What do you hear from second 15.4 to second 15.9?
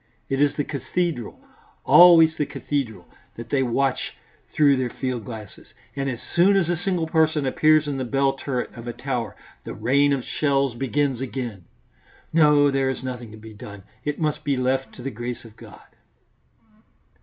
of God."